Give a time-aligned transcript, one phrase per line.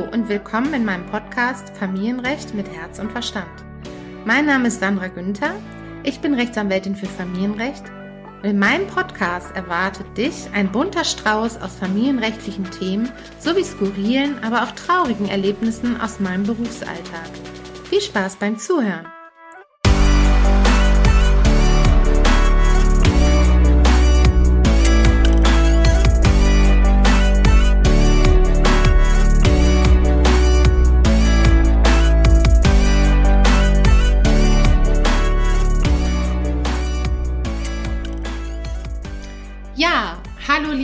[0.00, 3.50] Hallo und willkommen in meinem Podcast Familienrecht mit Herz und Verstand.
[4.24, 5.52] Mein Name ist Sandra Günther.
[6.04, 7.84] Ich bin Rechtsanwältin für Familienrecht
[8.42, 14.62] und in meinem Podcast erwartet dich ein bunter Strauß aus familienrechtlichen Themen sowie skurrilen, aber
[14.62, 17.28] auch traurigen Erlebnissen aus meinem Berufsalltag.
[17.90, 19.19] Viel Spaß beim Zuhören!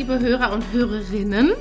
[0.07, 1.53] Liebe Hörer und Hörerinnen.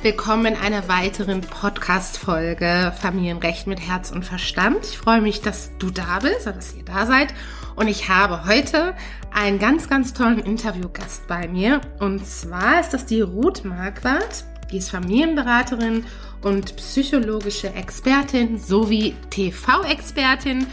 [0.00, 4.78] Willkommen in einer weiteren Podcast-Folge Familienrecht mit Herz und Verstand.
[4.84, 7.34] Ich freue mich, dass du da bist oder dass ihr da seid.
[7.76, 8.94] Und ich habe heute
[9.34, 11.82] einen ganz, ganz tollen Interviewgast bei mir.
[12.00, 14.44] Und zwar ist das die Ruth Marquardt.
[14.72, 16.06] Die ist Familienberaterin
[16.40, 20.66] und psychologische Expertin sowie TV-Expertin.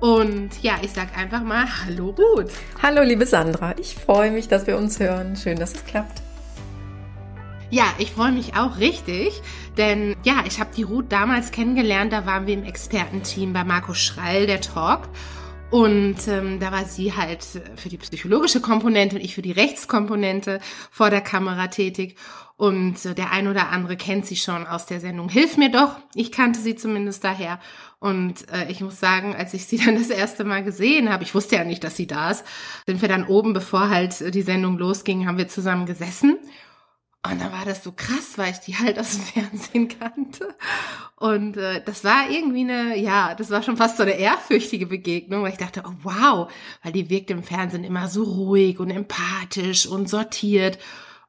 [0.00, 2.50] Und ja, ich sag einfach mal Hallo Ruth.
[2.82, 5.36] Hallo liebe Sandra, ich freue mich, dass wir uns hören.
[5.36, 6.21] Schön, dass es klappt.
[7.72, 9.40] Ja, ich freue mich auch richtig,
[9.78, 13.94] denn ja, ich habe die Ruth damals kennengelernt, da waren wir im Expertenteam bei Marco
[13.94, 15.08] Schreil, der Talk.
[15.70, 17.42] Und ähm, da war sie halt
[17.76, 22.16] für die psychologische Komponente und ich für die Rechtskomponente vor der Kamera tätig.
[22.58, 25.96] Und äh, der ein oder andere kennt sie schon aus der Sendung Hilf mir doch.
[26.14, 27.58] Ich kannte sie zumindest daher.
[28.00, 31.34] Und äh, ich muss sagen, als ich sie dann das erste Mal gesehen habe, ich
[31.34, 32.44] wusste ja nicht, dass sie da ist,
[32.84, 36.36] sind wir dann oben, bevor halt die Sendung losging, haben wir zusammen gesessen.
[37.24, 40.54] Und dann war das so krass, weil ich die halt aus dem Fernsehen kannte.
[41.16, 45.42] Und äh, das war irgendwie eine, ja, das war schon fast so eine ehrfürchtige Begegnung,
[45.42, 46.52] weil ich dachte, oh wow,
[46.82, 50.78] weil die wirkt im Fernsehen immer so ruhig und empathisch und sortiert.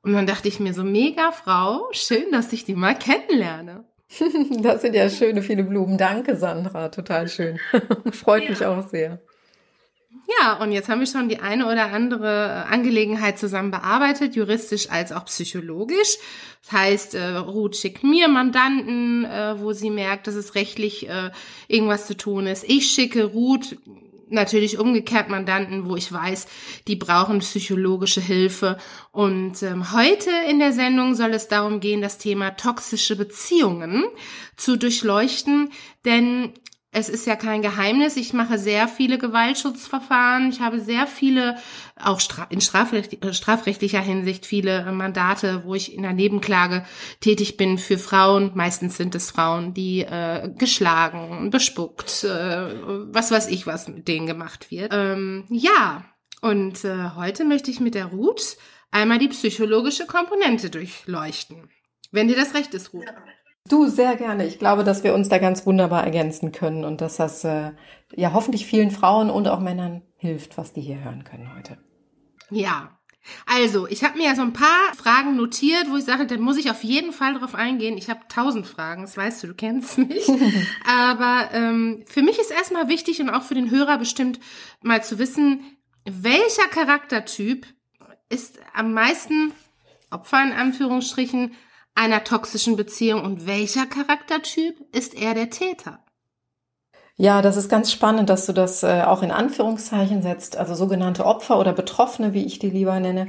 [0.01, 3.85] Und dann dachte ich mir so, mega Frau, schön, dass ich die mal kennenlerne.
[4.61, 5.97] Das sind ja schöne, viele Blumen.
[5.97, 6.89] Danke, Sandra.
[6.89, 7.59] Total schön.
[8.11, 8.49] Freut ja.
[8.51, 9.21] mich auch sehr.
[10.25, 15.11] Ja, und jetzt haben wir schon die eine oder andere Angelegenheit zusammen bearbeitet, juristisch als
[15.11, 16.17] auch psychologisch.
[16.63, 21.31] Das heißt, äh, Ruth schickt mir Mandanten, äh, wo sie merkt, dass es rechtlich äh,
[21.67, 22.63] irgendwas zu tun ist.
[22.63, 23.75] Ich schicke Ruth
[24.29, 26.47] natürlich umgekehrt Mandanten, wo ich weiß,
[26.87, 28.77] die brauchen psychologische Hilfe.
[29.11, 34.03] Und ähm, heute in der Sendung soll es darum gehen, das Thema toxische Beziehungen
[34.57, 35.71] zu durchleuchten,
[36.05, 36.53] denn
[36.93, 38.15] es ist ja kein Geheimnis.
[38.17, 40.49] Ich mache sehr viele Gewaltschutzverfahren.
[40.49, 41.57] Ich habe sehr viele,
[41.99, 46.85] auch in äh, strafrechtlicher Hinsicht, viele äh, Mandate, wo ich in der Nebenklage
[47.19, 48.51] tätig bin für Frauen.
[48.53, 52.73] Meistens sind es Frauen, die äh, geschlagen, bespuckt, äh,
[53.11, 54.93] was weiß ich, was mit denen gemacht wird.
[54.93, 56.05] Ähm, ja,
[56.41, 58.57] und äh, heute möchte ich mit der Ruth
[58.91, 61.69] einmal die psychologische Komponente durchleuchten.
[62.11, 63.05] Wenn dir das recht ist, Ruth.
[63.05, 63.15] Ja.
[63.69, 64.45] Du, sehr gerne.
[64.45, 67.71] Ich glaube, dass wir uns da ganz wunderbar ergänzen können und dass das äh,
[68.13, 71.77] ja hoffentlich vielen Frauen und auch Männern hilft, was die hier hören können heute.
[72.49, 72.99] Ja.
[73.45, 76.57] Also, ich habe mir ja so ein paar Fragen notiert, wo ich sage, da muss
[76.57, 77.97] ich auf jeden Fall drauf eingehen.
[77.97, 80.27] Ich habe tausend Fragen, das weißt du, du kennst mich.
[80.85, 84.41] Aber ähm, für mich ist erstmal wichtig und auch für den Hörer bestimmt
[84.81, 85.61] mal zu wissen,
[86.03, 87.65] welcher Charaktertyp
[88.27, 89.53] ist am meisten
[90.11, 91.53] Opfer in Anführungsstrichen
[91.95, 95.99] einer toxischen Beziehung und welcher Charaktertyp ist er der Täter?
[97.15, 100.57] Ja, das ist ganz spannend, dass du das äh, auch in Anführungszeichen setzt.
[100.57, 103.27] Also sogenannte Opfer oder Betroffene, wie ich die lieber nenne,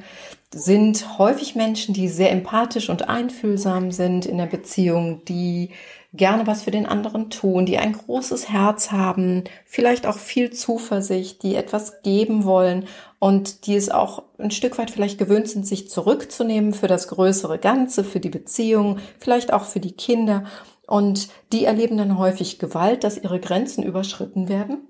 [0.54, 5.70] sind häufig Menschen, die sehr empathisch und einfühlsam sind in der Beziehung, die
[6.16, 11.42] gerne was für den anderen tun, die ein großes Herz haben, vielleicht auch viel Zuversicht,
[11.42, 12.86] die etwas geben wollen
[13.18, 17.58] und die es auch ein Stück weit vielleicht gewöhnt sind, sich zurückzunehmen für das größere
[17.58, 20.44] Ganze, für die Beziehung, vielleicht auch für die Kinder.
[20.86, 24.88] Und die erleben dann häufig Gewalt, dass ihre Grenzen überschritten werden.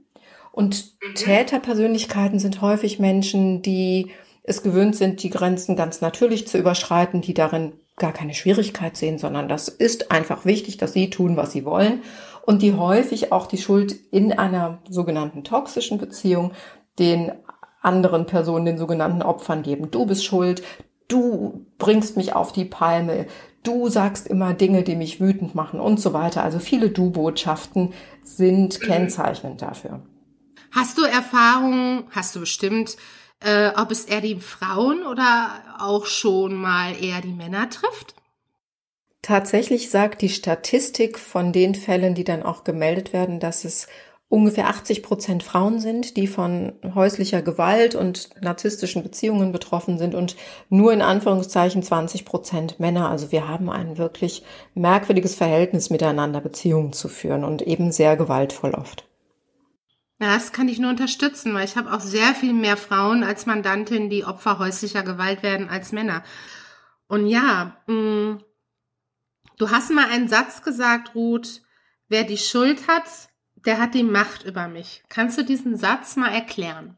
[0.53, 1.15] Und mhm.
[1.15, 4.11] Täterpersönlichkeiten sind häufig Menschen, die
[4.43, 9.19] es gewöhnt sind, die Grenzen ganz natürlich zu überschreiten, die darin gar keine Schwierigkeit sehen,
[9.19, 12.03] sondern das ist einfach wichtig, dass sie tun, was sie wollen.
[12.47, 16.53] und die häufig auch die Schuld in einer sogenannten toxischen Beziehung
[16.99, 17.33] den
[17.81, 19.91] anderen Personen, den sogenannten Opfern geben.
[19.91, 20.63] Du bist schuld,
[21.09, 23.27] du bringst mich auf die Palme,
[23.63, 26.43] du sagst immer Dinge, die mich wütend machen und so weiter.
[26.43, 27.93] Also viele Du-Botschaften
[28.23, 30.03] sind kennzeichnend dafür.
[30.71, 32.97] Hast du Erfahrungen, hast du bestimmt,
[33.41, 38.15] äh, ob es eher die Frauen oder auch schon mal eher die Männer trifft?
[39.23, 43.87] Tatsächlich sagt die Statistik von den Fällen, die dann auch gemeldet werden, dass es
[44.29, 50.37] ungefähr 80 Prozent Frauen sind, die von häuslicher Gewalt und narzisstischen Beziehungen betroffen sind und
[50.69, 53.11] nur in Anführungszeichen 20 Prozent Männer.
[53.11, 54.43] Also wir haben ein wirklich
[54.75, 59.07] merkwürdiges Verhältnis miteinander, Beziehungen zu führen und eben sehr gewaltvoll oft.
[60.21, 63.47] Ja, das kann ich nur unterstützen, weil ich habe auch sehr viel mehr Frauen als
[63.47, 66.23] Mandantin, die Opfer häuslicher Gewalt werden als Männer.
[67.09, 68.39] Und ja, mm,
[69.59, 71.63] du hast mal einen Satz gesagt, Ruth,
[72.09, 73.05] wer die Schuld hat,
[73.67, 75.03] der hat die Macht über mich.
[75.09, 76.97] Kannst du diesen Satz mal erklären?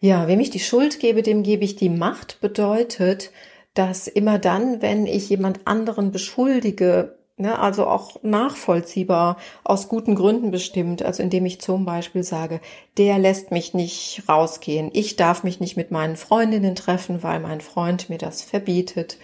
[0.00, 3.32] Ja, wem ich die Schuld gebe, dem gebe ich die Macht, bedeutet,
[3.74, 10.50] dass immer dann, wenn ich jemand anderen beschuldige, ne, also auch nachvollziehbar, aus guten Gründen
[10.50, 12.60] bestimmt, also indem ich zum Beispiel sage,
[12.96, 17.60] der lässt mich nicht rausgehen, ich darf mich nicht mit meinen Freundinnen treffen, weil mein
[17.60, 19.18] Freund mir das verbietet,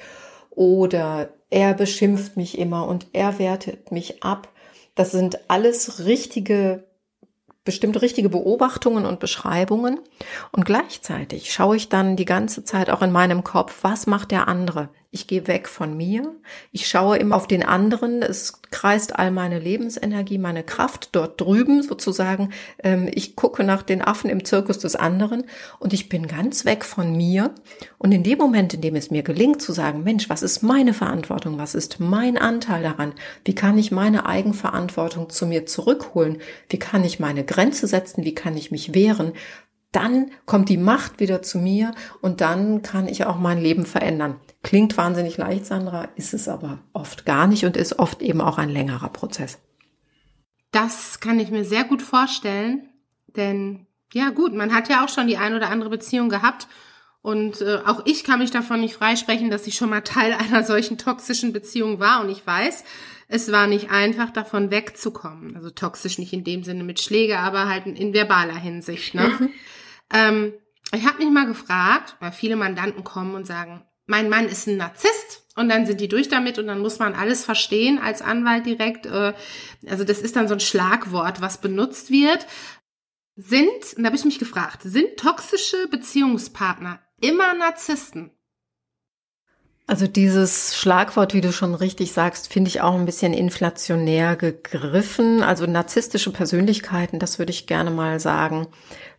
[0.51, 4.49] oder er beschimpft mich immer und er wertet mich ab,
[4.95, 6.85] das sind alles richtige,
[7.65, 10.01] bestimmt richtige Beobachtungen und Beschreibungen.
[10.53, 14.49] Und gleichzeitig schaue ich dann die ganze Zeit auch in meinem Kopf, was macht der
[14.49, 14.91] andere?
[15.13, 16.37] Ich gehe weg von mir.
[16.71, 18.23] Ich schaue immer auf den anderen.
[18.23, 22.51] Es kreist all meine Lebensenergie, meine Kraft dort drüben sozusagen.
[22.85, 25.47] Ähm, ich gucke nach den Affen im Zirkus des anderen
[25.81, 27.53] und ich bin ganz weg von mir.
[27.99, 30.95] Und in dem Moment, in dem es mir gelingt zu sagen, Mensch, was ist meine
[30.95, 31.59] Verantwortung?
[31.59, 33.13] Was ist mein Anteil daran?
[33.45, 36.39] Wie kann ich meine Eigenverantwortung zu mir zurückholen?
[36.69, 38.25] Wie kann ich meine Grenze setzen?
[38.25, 39.33] Wie kann ich mich wehren?
[39.93, 44.41] Dann kommt die Macht wieder zu mir und dann kann ich auch mein Leben verändern.
[44.63, 48.59] Klingt wahnsinnig leicht, Sandra, ist es aber oft gar nicht und ist oft eben auch
[48.59, 49.59] ein längerer Prozess.
[50.71, 52.89] Das kann ich mir sehr gut vorstellen,
[53.37, 56.69] denn ja gut, man hat ja auch schon die ein oder andere Beziehung gehabt
[57.23, 60.65] und äh, auch ich kann mich davon nicht freisprechen, dass ich schon mal Teil einer
[60.65, 62.85] solchen toxischen Beziehung war und ich weiß,
[63.29, 65.55] es war nicht einfach, davon wegzukommen.
[65.55, 69.15] Also toxisch nicht in dem Sinne mit Schläge, aber halt in verbaler Hinsicht.
[69.15, 69.29] Ne?
[69.29, 69.51] Mhm.
[70.13, 70.53] Ähm,
[70.93, 74.79] ich habe mich mal gefragt, weil viele Mandanten kommen und sagen, mein Mann ist ein
[74.79, 78.67] Narzisst und dann sind die durch damit und dann muss man alles verstehen als Anwalt
[78.67, 79.07] direkt.
[79.07, 79.35] Äh,
[79.87, 82.47] also das ist dann so ein Schlagwort, was benutzt wird.
[83.37, 88.31] Sind, und da habe ich mich gefragt, sind toxische Beziehungspartner immer Narzissten?
[89.87, 95.43] Also dieses Schlagwort, wie du schon richtig sagst, finde ich auch ein bisschen inflationär gegriffen.
[95.43, 98.69] Also narzisstische Persönlichkeiten, das würde ich gerne mal sagen,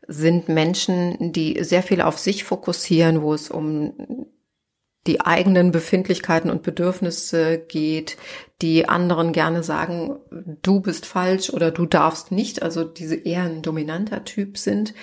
[0.08, 4.28] sind Menschen, die sehr viel auf sich fokussieren, wo es um
[5.08, 8.18] die eigenen Befindlichkeiten und Bedürfnisse geht,
[8.62, 10.20] die anderen gerne sagen,
[10.62, 14.94] du bist falsch oder du darfst nicht, also diese eher ein dominanter Typ sind.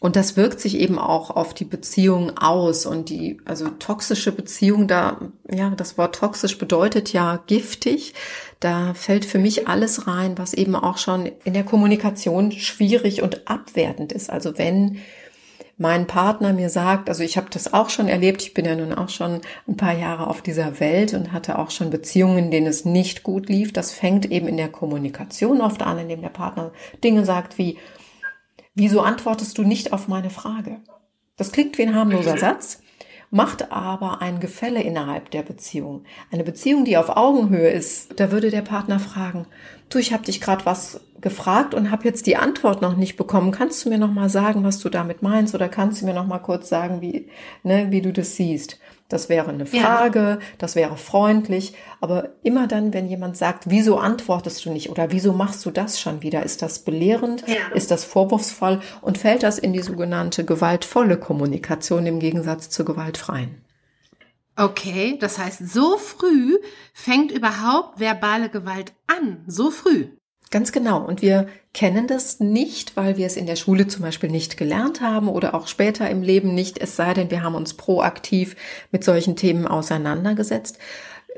[0.00, 4.88] Und das wirkt sich eben auch auf die Beziehung aus und die, also toxische Beziehung,
[4.88, 5.20] da,
[5.52, 8.14] ja, das Wort toxisch bedeutet ja giftig.
[8.60, 13.46] Da fällt für mich alles rein, was eben auch schon in der Kommunikation schwierig und
[13.46, 14.30] abwertend ist.
[14.30, 15.02] Also wenn
[15.76, 18.94] mein Partner mir sagt, also ich habe das auch schon erlebt, ich bin ja nun
[18.94, 22.66] auch schon ein paar Jahre auf dieser Welt und hatte auch schon Beziehungen, in denen
[22.66, 23.74] es nicht gut lief.
[23.74, 26.70] Das fängt eben in der Kommunikation oft an, indem der Partner
[27.04, 27.76] Dinge sagt wie,
[28.74, 30.80] wieso antwortest du nicht auf meine Frage?
[31.36, 32.82] Das klingt wie ein harmloser Satz,
[33.30, 36.04] macht aber ein Gefälle innerhalb der Beziehung.
[36.30, 39.46] Eine Beziehung, die auf Augenhöhe ist, da würde der Partner fragen,
[39.88, 43.52] du, ich habe dich gerade was gefragt und habe jetzt die Antwort noch nicht bekommen.
[43.52, 46.26] Kannst du mir noch mal sagen, was du damit meinst oder kannst du mir noch
[46.26, 47.28] mal kurz sagen, wie
[47.62, 48.78] ne, wie du das siehst?
[49.10, 50.38] Das wäre eine Frage, ja.
[50.58, 55.32] das wäre freundlich, aber immer dann, wenn jemand sagt, wieso antwortest du nicht oder wieso
[55.32, 57.74] machst du das schon wieder, ist das belehrend, ja.
[57.74, 63.64] ist das vorwurfsvoll und fällt das in die sogenannte gewaltvolle Kommunikation im Gegensatz zur gewaltfreien.
[64.54, 66.58] Okay, das heißt, so früh
[66.92, 69.42] fängt überhaupt verbale Gewalt an.
[69.46, 70.08] So früh.
[70.50, 71.04] Ganz genau.
[71.04, 75.00] Und wir kennen das nicht, weil wir es in der Schule zum Beispiel nicht gelernt
[75.00, 78.56] haben oder auch später im Leben nicht, es sei denn, wir haben uns proaktiv
[78.90, 80.78] mit solchen Themen auseinandergesetzt.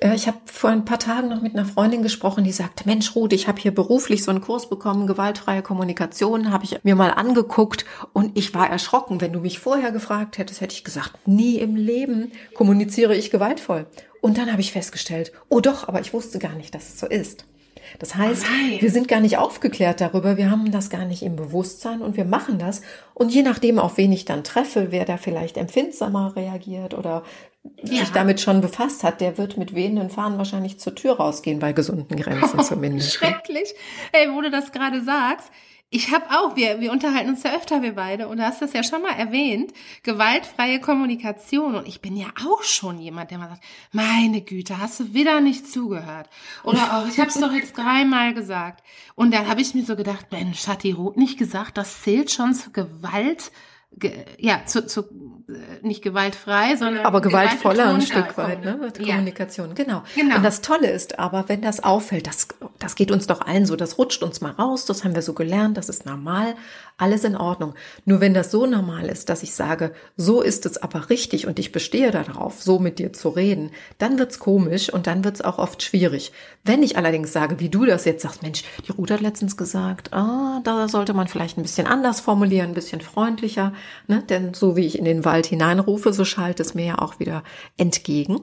[0.01, 3.15] Äh, ich habe vor ein paar Tagen noch mit einer Freundin gesprochen, die sagte, Mensch,
[3.15, 7.11] Ruth, ich habe hier beruflich so einen Kurs bekommen, gewaltfreie Kommunikation, habe ich mir mal
[7.11, 9.21] angeguckt und ich war erschrocken.
[9.21, 13.85] Wenn du mich vorher gefragt hättest, hätte ich gesagt, nie im Leben kommuniziere ich gewaltvoll.
[14.23, 17.07] Und dann habe ich festgestellt, oh doch, aber ich wusste gar nicht, dass es so
[17.07, 17.45] ist.
[17.99, 18.45] Das heißt,
[18.79, 22.25] wir sind gar nicht aufgeklärt darüber, wir haben das gar nicht im Bewusstsein und wir
[22.25, 22.83] machen das.
[23.15, 27.23] Und je nachdem, auf wen ich dann treffe, wer da vielleicht empfindsamer reagiert oder
[27.83, 28.01] ja.
[28.01, 31.73] sich damit schon befasst hat, der wird mit wehenden Fahnen wahrscheinlich zur Tür rausgehen, bei
[31.73, 33.13] gesunden Grenzen oh, zumindest.
[33.15, 33.75] Schrecklich.
[34.13, 35.51] Ey, wo du das gerade sagst,
[35.95, 38.73] ich habe auch, wir, wir unterhalten uns ja öfter, wir beide, und du hast das
[38.73, 41.75] ja schon mal erwähnt, gewaltfreie Kommunikation.
[41.75, 45.43] Und ich bin ja auch schon jemand, der mal sagt, meine Güte, hast du wieder
[45.43, 46.31] nicht zugehört?
[46.65, 48.83] Oder auch, ich habe es doch jetzt dreimal gesagt.
[49.17, 52.31] Und dann habe ich mir so gedacht, Mensch, hat die Ruth nicht gesagt, das zählt
[52.31, 53.53] schon zur Gewalt
[54.39, 55.05] ja, zu, zu,
[55.83, 58.93] nicht gewaltfrei, sondern aber gewaltvoller ein Stück weit, ne?
[58.97, 59.75] Kommunikation, ja.
[59.75, 60.03] genau.
[60.15, 60.37] genau.
[60.37, 63.77] Und das Tolle ist aber, wenn das auffällt, das, das geht uns doch allen so,
[63.77, 66.55] das rutscht uns mal raus, das haben wir so gelernt, das ist normal,
[66.99, 67.75] alles in Ordnung.
[68.05, 71.59] Nur wenn das so normal ist, dass ich sage, so ist es aber richtig und
[71.59, 75.59] ich bestehe darauf, so mit dir zu reden, dann wird's komisch und dann wird's auch
[75.59, 76.33] oft schwierig.
[76.65, 80.13] Wenn ich allerdings sage, wie du das jetzt sagst, Mensch, die Ruth hat letztens gesagt,
[80.13, 83.73] ah, da sollte man vielleicht ein bisschen anders formulieren, ein bisschen freundlicher,
[84.07, 84.23] ne?
[84.29, 87.43] denn so wie ich in den Wald hineinrufe, so schallt es mir ja auch wieder
[87.77, 88.41] entgegen.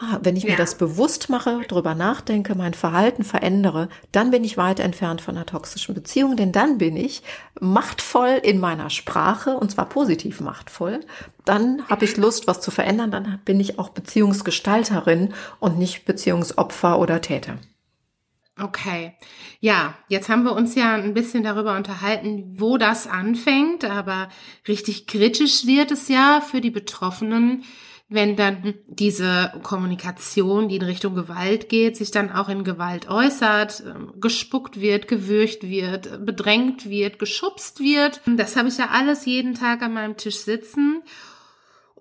[0.00, 0.50] Ah, wenn ich ja.
[0.50, 5.36] mir das bewusst mache, drüber nachdenke, mein Verhalten verändere, dann bin ich weit entfernt von
[5.36, 7.22] einer toxischen Beziehung, denn dann bin ich
[7.60, 11.00] machtvoll in meiner Sprache und zwar positiv machtvoll.
[11.44, 16.98] Dann habe ich Lust, was zu verändern, dann bin ich auch Beziehungsgestalterin und nicht Beziehungsopfer
[16.98, 17.58] oder Täter.
[18.60, 19.14] Okay.
[19.58, 24.28] Ja, jetzt haben wir uns ja ein bisschen darüber unterhalten, wo das anfängt, aber
[24.68, 27.64] richtig kritisch wird es ja für die Betroffenen,
[28.08, 33.82] wenn dann diese Kommunikation, die in Richtung Gewalt geht, sich dann auch in Gewalt äußert,
[33.86, 38.20] ähm, gespuckt wird, gewürcht wird, bedrängt wird, geschubst wird.
[38.26, 41.02] Das habe ich ja alles jeden Tag an meinem Tisch sitzen.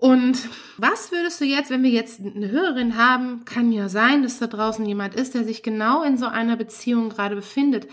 [0.03, 4.38] Und was würdest du jetzt, wenn wir jetzt eine Hörerin haben, kann ja sein, dass
[4.38, 7.88] da draußen jemand ist, der sich genau in so einer Beziehung gerade befindet.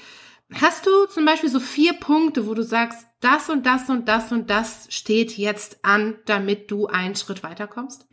[0.52, 4.32] Hast du zum Beispiel so vier Punkte, wo du sagst, das und das und das
[4.32, 8.06] und das steht jetzt an, damit du einen Schritt weiterkommst?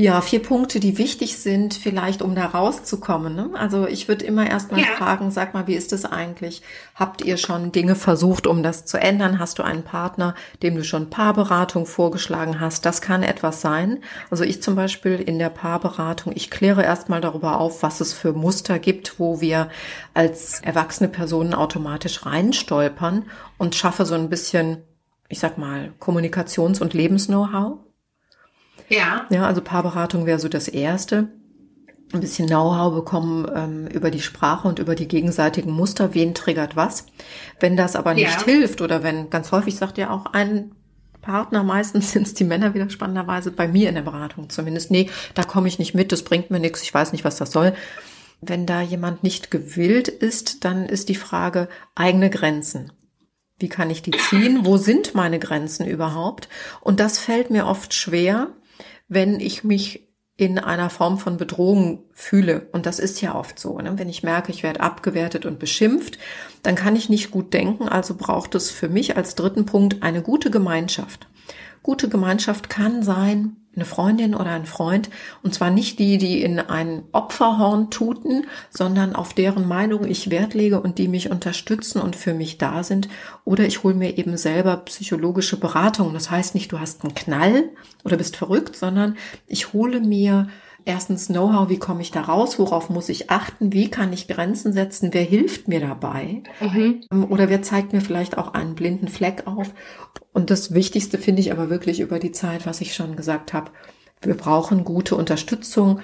[0.00, 3.34] Ja, vier Punkte, die wichtig sind, vielleicht um da rauszukommen.
[3.34, 3.50] Ne?
[3.54, 4.86] Also ich würde immer erstmal ja.
[4.96, 6.62] fragen, sag mal, wie ist es eigentlich?
[6.94, 9.40] Habt ihr schon Dinge versucht, um das zu ändern?
[9.40, 12.86] Hast du einen Partner, dem du schon Paarberatung vorgeschlagen hast?
[12.86, 13.98] Das kann etwas sein.
[14.30, 18.32] Also ich zum Beispiel in der Paarberatung, ich kläre erstmal darüber auf, was es für
[18.32, 19.68] Muster gibt, wo wir
[20.14, 23.24] als erwachsene Personen automatisch reinstolpern
[23.58, 24.78] und schaffe so ein bisschen,
[25.28, 27.78] ich sag mal, Kommunikations- und Lebens-Know-how
[28.88, 29.26] ja.
[29.30, 31.28] Ja, also Paarberatung wäre so das Erste.
[32.12, 36.74] Ein bisschen Know-how bekommen ähm, über die Sprache und über die gegenseitigen Muster, wen triggert
[36.74, 37.06] was.
[37.60, 38.44] Wenn das aber nicht ja.
[38.44, 40.72] hilft oder wenn, ganz häufig sagt ja auch ein
[41.20, 45.10] Partner, meistens sind es die Männer wieder spannenderweise, bei mir in der Beratung zumindest, nee,
[45.34, 47.74] da komme ich nicht mit, das bringt mir nichts, ich weiß nicht, was das soll.
[48.40, 52.92] Wenn da jemand nicht gewillt ist, dann ist die Frage eigene Grenzen.
[53.58, 54.64] Wie kann ich die ziehen?
[54.64, 56.48] Wo sind meine Grenzen überhaupt?
[56.80, 58.48] Und das fällt mir oft schwer,
[59.08, 62.68] wenn ich mich in einer Form von Bedrohung fühle.
[62.70, 63.76] Und das ist ja oft so.
[63.80, 63.98] Ne?
[63.98, 66.18] Wenn ich merke, ich werde abgewertet und beschimpft,
[66.62, 67.88] dann kann ich nicht gut denken.
[67.88, 71.26] Also braucht es für mich als dritten Punkt eine gute Gemeinschaft.
[71.82, 75.08] Gute Gemeinschaft kann sein, eine Freundin oder ein Freund,
[75.42, 80.54] und zwar nicht die, die in ein Opferhorn tuten, sondern auf deren Meinung ich Wert
[80.54, 83.08] lege und die mich unterstützen und für mich da sind.
[83.44, 86.12] Oder ich hole mir eben selber psychologische Beratung.
[86.12, 87.70] Das heißt nicht, du hast einen Knall
[88.04, 90.48] oder bist verrückt, sondern ich hole mir
[90.88, 94.72] erstens Know-how, wie komme ich da raus, worauf muss ich achten, wie kann ich Grenzen
[94.72, 97.04] setzen, wer hilft mir dabei mhm.
[97.28, 99.72] oder wer zeigt mir vielleicht auch einen blinden Fleck auf.
[100.32, 103.70] Und das Wichtigste finde ich aber wirklich über die Zeit, was ich schon gesagt habe,
[104.22, 106.00] wir brauchen gute Unterstützung.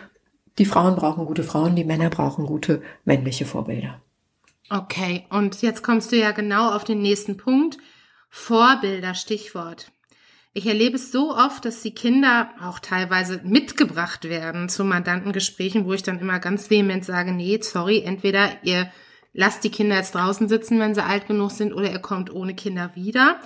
[0.58, 4.00] Die Frauen brauchen gute Frauen, die Männer brauchen gute männliche Vorbilder.
[4.70, 7.78] Okay, und jetzt kommst du ja genau auf den nächsten Punkt.
[8.28, 9.92] Vorbilder, Stichwort.
[10.56, 15.92] Ich erlebe es so oft, dass die Kinder auch teilweise mitgebracht werden zu Mandantengesprächen, wo
[15.94, 18.88] ich dann immer ganz vehement sage, nee, sorry, entweder ihr
[19.32, 22.54] lasst die Kinder jetzt draußen sitzen, wenn sie alt genug sind, oder ihr kommt ohne
[22.54, 23.40] Kinder wieder.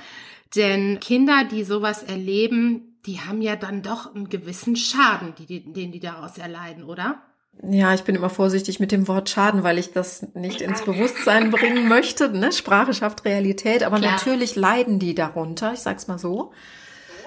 [0.55, 5.93] Denn Kinder, die sowas erleben, die haben ja dann doch einen gewissen Schaden, die, den
[5.93, 7.23] die daraus erleiden, oder?
[7.63, 11.51] Ja, ich bin immer vorsichtig mit dem Wort Schaden, weil ich das nicht ins Bewusstsein
[11.51, 12.29] bringen möchte.
[12.29, 12.53] Ne?
[12.53, 14.13] Sprache schafft Realität, aber Klar.
[14.13, 16.53] natürlich leiden die darunter, ich sag's mal so.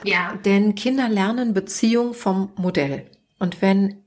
[0.03, 0.37] Ja.
[0.45, 3.05] Denn Kinder lernen Beziehung vom Modell.
[3.39, 3.97] Und wenn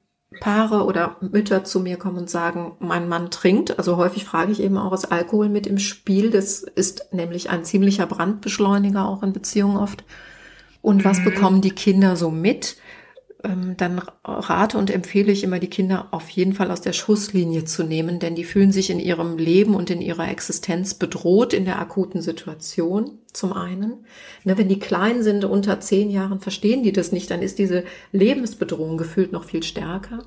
[0.41, 4.61] Paare oder Mütter zu mir kommen und sagen, mein Mann trinkt, also häufig frage ich
[4.61, 6.31] eben auch, ist Alkohol mit im Spiel?
[6.31, 10.05] Das ist nämlich ein ziemlicher Brandbeschleuniger auch in Beziehungen oft.
[10.83, 11.25] Und was mhm.
[11.25, 12.77] bekommen die Kinder so mit?
[13.45, 17.65] ähm, dann rate und empfehle ich immer, die Kinder auf jeden Fall aus der Schusslinie
[17.65, 21.65] zu nehmen, denn die fühlen sich in ihrem Leben und in ihrer Existenz bedroht in
[21.65, 23.19] der akuten Situation.
[23.35, 24.07] Zum einen,
[24.45, 27.85] ne, wenn die klein sind, unter zehn Jahren, verstehen die das nicht, dann ist diese
[28.13, 30.25] Lebensbedrohung gefühlt noch viel stärker.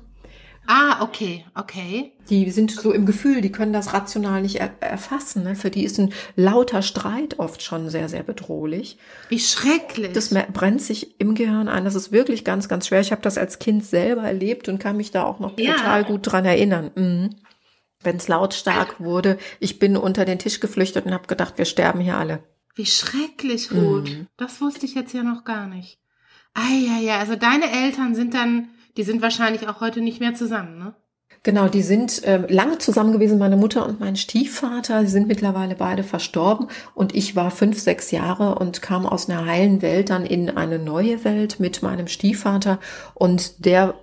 [0.70, 2.12] Ah, okay, okay.
[2.28, 5.42] Die sind so im Gefühl, die können das rational nicht er erfassen.
[5.42, 5.56] Ne?
[5.56, 8.98] Für die ist ein lauter Streit oft schon sehr, sehr bedrohlich.
[9.30, 10.12] Wie schrecklich.
[10.12, 11.86] Das brennt sich im Gehirn ein.
[11.86, 13.00] Das ist wirklich ganz, ganz schwer.
[13.00, 15.72] Ich habe das als Kind selber erlebt und kann mich da auch noch ja.
[15.72, 16.90] total gut dran erinnern.
[16.94, 17.30] Mhm.
[18.02, 22.00] Wenn es lautstark wurde, ich bin unter den Tisch geflüchtet und habe gedacht, wir sterben
[22.00, 22.40] hier alle.
[22.78, 24.08] Wie schrecklich, Ruth.
[24.08, 24.26] Mhm.
[24.38, 25.98] Das wusste ich jetzt ja noch gar nicht.
[26.54, 28.68] Ah ja, ja, also deine Eltern sind dann
[28.98, 30.94] die sind wahrscheinlich auch heute nicht mehr zusammen, ne?
[31.44, 35.02] Genau, die sind äh, lange zusammen gewesen, meine Mutter und mein Stiefvater.
[35.02, 36.66] Sie sind mittlerweile beide verstorben
[36.96, 40.80] und ich war fünf, sechs Jahre und kam aus einer heilen Welt dann in eine
[40.80, 42.80] neue Welt mit meinem Stiefvater
[43.14, 43.94] und der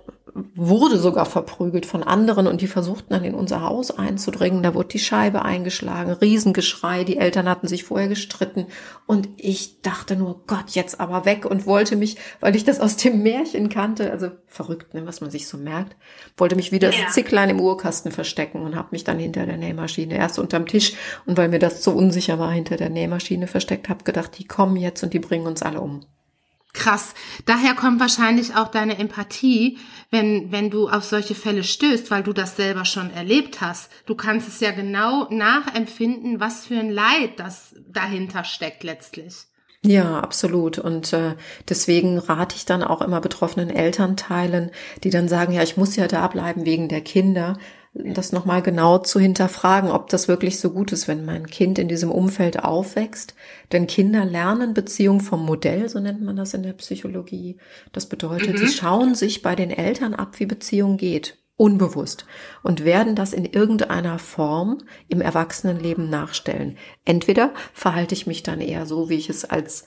[0.54, 4.62] wurde sogar verprügelt von anderen und die versuchten dann in unser Haus einzudringen.
[4.62, 8.66] Da wurde die Scheibe eingeschlagen, Riesengeschrei, die Eltern hatten sich vorher gestritten
[9.06, 12.96] und ich dachte nur, Gott, jetzt aber weg und wollte mich, weil ich das aus
[12.96, 15.96] dem Märchen kannte, also verrückt, ne, was man sich so merkt,
[16.36, 17.04] wollte mich wieder ja.
[17.04, 20.92] das Zicklein im Urkasten verstecken und habe mich dann hinter der Nähmaschine erst unterm Tisch
[21.24, 24.76] und weil mir das so unsicher war, hinter der Nähmaschine versteckt, habe gedacht, die kommen
[24.76, 26.04] jetzt und die bringen uns alle um.
[26.76, 27.14] Krass.
[27.46, 29.78] Daher kommt wahrscheinlich auch deine Empathie,
[30.10, 33.90] wenn, wenn du auf solche Fälle stößt, weil du das selber schon erlebt hast.
[34.04, 39.46] Du kannst es ja genau nachempfinden, was für ein Leid das dahinter steckt letztlich.
[39.82, 40.78] Ja, absolut.
[40.78, 41.34] Und äh,
[41.68, 44.70] deswegen rate ich dann auch immer betroffenen Elternteilen,
[45.02, 47.58] die dann sagen, ja, ich muss ja da bleiben wegen der Kinder,
[48.04, 51.88] das nochmal genau zu hinterfragen, ob das wirklich so gut ist, wenn mein Kind in
[51.88, 53.34] diesem Umfeld aufwächst.
[53.72, 57.56] Denn Kinder lernen Beziehung vom Modell, so nennt man das in der Psychologie.
[57.92, 58.58] Das bedeutet, mhm.
[58.58, 62.26] sie schauen sich bei den Eltern ab, wie Beziehung geht, unbewusst,
[62.62, 66.76] und werden das in irgendeiner Form im Erwachsenenleben nachstellen.
[67.04, 69.86] Entweder verhalte ich mich dann eher so, wie ich es als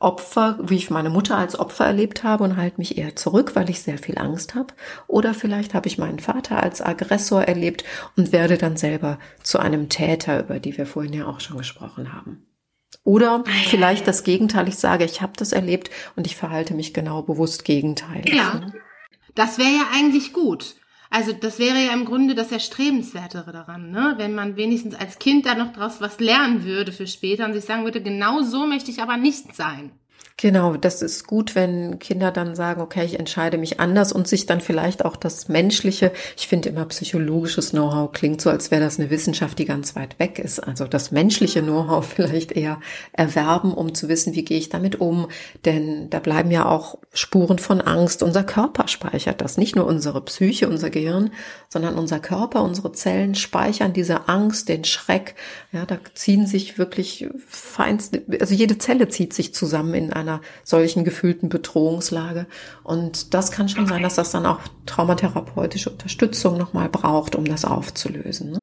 [0.00, 3.68] Opfer, wie ich meine Mutter als Opfer erlebt habe und halte mich eher zurück, weil
[3.68, 4.74] ich sehr viel Angst habe.
[5.06, 7.84] Oder vielleicht habe ich meinen Vater als Aggressor erlebt
[8.16, 12.14] und werde dann selber zu einem Täter, über die wir vorhin ja auch schon gesprochen
[12.14, 12.46] haben.
[13.04, 17.22] Oder vielleicht das Gegenteil, ich sage, ich habe das erlebt und ich verhalte mich genau
[17.22, 18.34] bewusst gegenteilig.
[18.34, 18.72] Ja,
[19.34, 20.76] das wäre ja eigentlich gut.
[21.12, 24.14] Also das wäre ja im Grunde das Erstrebenswertere daran, ne?
[24.16, 27.64] wenn man wenigstens als Kind da noch draus was lernen würde für später und sich
[27.64, 29.90] sagen würde, genau so möchte ich aber nicht sein.
[30.42, 34.46] Genau, das ist gut, wenn Kinder dann sagen, okay, ich entscheide mich anders und sich
[34.46, 38.98] dann vielleicht auch das menschliche, ich finde immer psychologisches Know-how klingt so, als wäre das
[38.98, 40.58] eine Wissenschaft, die ganz weit weg ist.
[40.58, 42.80] Also das menschliche Know-how vielleicht eher
[43.12, 45.28] erwerben, um zu wissen, wie gehe ich damit um.
[45.66, 48.22] Denn da bleiben ja auch Spuren von Angst.
[48.22, 51.32] Unser Körper speichert das, nicht nur unsere Psyche, unser Gehirn,
[51.68, 55.34] sondern unser Körper, unsere Zellen speichern diese Angst, den Schreck.
[55.70, 60.40] Ja, da ziehen sich wirklich feinste, also jede Zelle zieht sich zusammen in einer einer
[60.64, 62.46] solchen gefühlten Bedrohungslage.
[62.82, 67.64] Und das kann schon sein, dass das dann auch traumatherapeutische Unterstützung nochmal braucht, um das
[67.64, 68.52] aufzulösen.
[68.52, 68.58] Ne?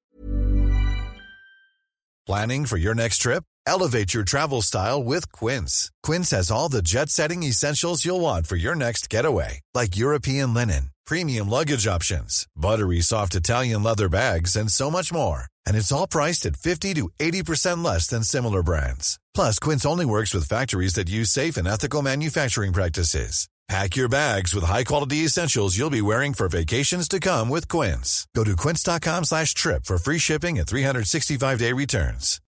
[2.26, 3.44] Planning for your next trip?
[3.66, 5.92] Elevate your travel style with Quince.
[6.04, 10.92] Quince has all the jet-setting essentials you'll want for your next getaway, like European linen,
[11.06, 15.48] premium luggage options, buttery soft Italian leather bags, and so much more.
[15.66, 19.20] And it's all priced at 50 to 80% less than similar brands.
[19.38, 23.47] Plus, Quince only works with factories that use safe and ethical manufacturing practices.
[23.69, 28.26] Pack your bags with high-quality essentials you'll be wearing for vacations to come with Quince.
[28.36, 32.39] Go to quince.com slash trip for free shipping and 365-day returns.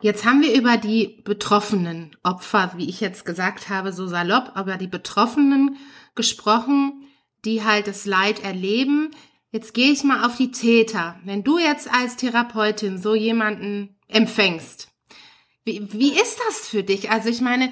[0.00, 4.78] Jetzt haben wir über die betroffenen Opfer, wie ich jetzt gesagt habe, so salopp, aber
[4.78, 5.76] die Betroffenen
[6.16, 7.04] gesprochen,
[7.44, 9.14] die halt das Leid erleben,
[9.52, 11.16] Jetzt gehe ich mal auf die Täter.
[11.24, 14.88] Wenn du jetzt als Therapeutin so jemanden empfängst,
[15.64, 17.10] wie, wie ist das für dich?
[17.10, 17.70] Also ich meine,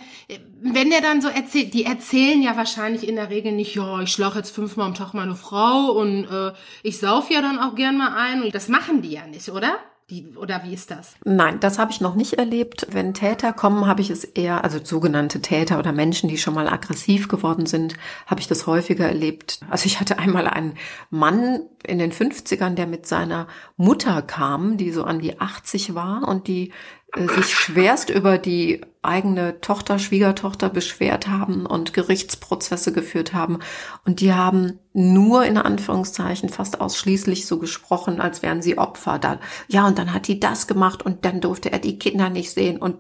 [0.61, 4.13] wenn der dann so erzählt, die erzählen ja wahrscheinlich in der Regel nicht, ja, ich
[4.13, 7.97] schlage jetzt fünfmal am Tag meine Frau und äh, ich sauf ja dann auch gern
[7.97, 8.43] mal ein.
[8.43, 9.79] Und das machen die ja nicht, oder?
[10.11, 11.15] Die, oder wie ist das?
[11.25, 12.89] Nein, das habe ich noch nicht erlebt.
[12.91, 16.69] Wenn Täter kommen, habe ich es eher, also sogenannte Täter oder Menschen, die schon mal
[16.69, 17.95] aggressiv geworden sind,
[18.27, 19.61] habe ich das häufiger erlebt.
[19.71, 20.75] Also ich hatte einmal einen
[21.11, 26.29] Mann in den 50ern, der mit seiner Mutter kam, die so an die 80 war
[26.29, 26.73] und die
[27.15, 33.61] äh, sich schwerst über die eigene Tochter, Schwiegertochter beschwert haben und Gerichtsprozesse geführt haben.
[34.05, 39.19] Und die haben nur in Anführungszeichen fast ausschließlich so gesprochen, als wären sie Opfer.
[39.19, 42.51] Da, ja, und dann hat die das gemacht und dann durfte er die Kinder nicht
[42.51, 42.97] sehen und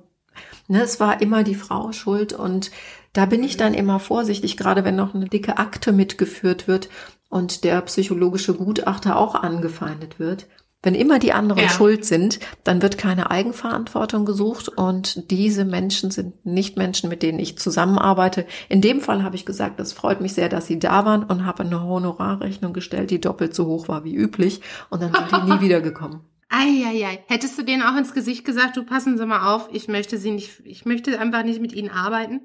[0.68, 2.70] Ne, es war immer die Frau schuld und
[3.12, 6.88] da bin ich dann immer vorsichtig, gerade wenn noch eine dicke Akte mitgeführt wird
[7.30, 10.46] und der psychologische Gutachter auch angefeindet wird.
[10.82, 11.68] Wenn immer die anderen ja.
[11.68, 17.38] schuld sind, dann wird keine Eigenverantwortung gesucht und diese Menschen sind nicht Menschen, mit denen
[17.38, 18.46] ich zusammenarbeite.
[18.70, 21.44] In dem Fall habe ich gesagt, es freut mich sehr, dass sie da waren und
[21.44, 25.50] habe eine Honorarrechnung gestellt, die doppelt so hoch war wie üblich und dann sind die
[25.50, 26.20] nie wiedergekommen.
[26.48, 27.22] Eieiei.
[27.28, 30.32] Hättest du denen auch ins Gesicht gesagt, du passen Sie mal auf, ich möchte sie
[30.32, 32.40] nicht, ich möchte einfach nicht mit ihnen arbeiten?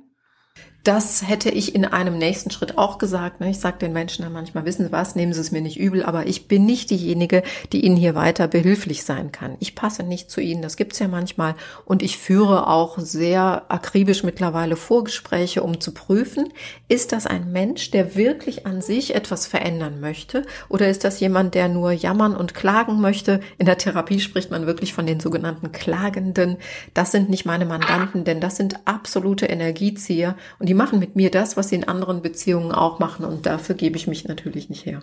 [0.85, 3.39] Das hätte ich in einem nächsten Schritt auch gesagt.
[3.39, 3.49] Ne?
[3.49, 6.03] Ich sage den Menschen dann manchmal, wissen Sie was, nehmen Sie es mir nicht übel,
[6.03, 7.41] aber ich bin nicht diejenige,
[7.73, 9.55] die Ihnen hier weiter behilflich sein kann.
[9.59, 11.55] Ich passe nicht zu Ihnen, das gibt's ja manchmal.
[11.85, 16.53] Und ich führe auch sehr akribisch mittlerweile Vorgespräche, um zu prüfen,
[16.87, 20.45] ist das ein Mensch, der wirklich an sich etwas verändern möchte?
[20.69, 23.39] Oder ist das jemand, der nur jammern und klagen möchte?
[23.57, 26.57] In der Therapie spricht man wirklich von den sogenannten Klagenden.
[26.93, 31.31] Das sind nicht meine Mandanten, denn das sind absolute Energiezieher und die machen mit mir
[31.31, 33.25] das, was sie in anderen Beziehungen auch machen.
[33.25, 35.01] Und dafür gebe ich mich natürlich nicht her.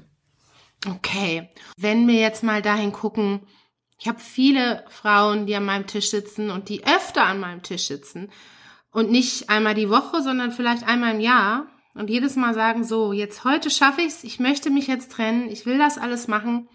[0.89, 1.49] Okay.
[1.77, 3.41] Wenn wir jetzt mal dahin gucken,
[3.99, 7.87] ich habe viele Frauen, die an meinem Tisch sitzen und die öfter an meinem Tisch
[7.87, 8.31] sitzen.
[8.91, 11.67] Und nicht einmal die Woche, sondern vielleicht einmal im Jahr.
[11.95, 15.67] Und jedes Mal sagen, so, jetzt heute schaffe ich's, ich möchte mich jetzt trennen, ich
[15.67, 16.69] will das alles machen.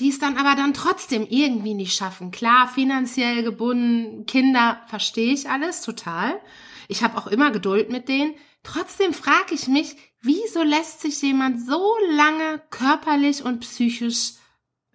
[0.00, 2.32] Die es dann aber dann trotzdem irgendwie nicht schaffen.
[2.32, 6.40] Klar, finanziell gebunden, Kinder, verstehe ich alles total.
[6.88, 8.34] Ich habe auch immer Geduld mit denen.
[8.62, 14.32] Trotzdem frage ich mich, wieso lässt sich jemand so lange körperlich und psychisch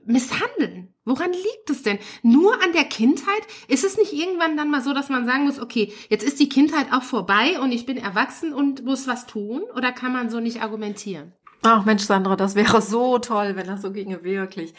[0.06, 0.94] misshandeln?
[1.06, 2.00] Woran liegt es denn?
[2.22, 3.42] Nur an der Kindheit?
[3.68, 6.50] Ist es nicht irgendwann dann mal so, dass man sagen muss, okay, jetzt ist die
[6.50, 9.64] Kindheit auch vorbei und ich bin erwachsen und muss was tun?
[9.76, 11.34] Oder kann man so nicht argumentieren?
[11.62, 14.74] Ach Mensch, Sandra, das wäre so toll, wenn das so ginge, wirklich.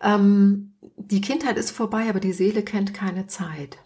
[0.00, 3.78] Ähm, die Kindheit ist vorbei, aber die Seele kennt keine Zeit.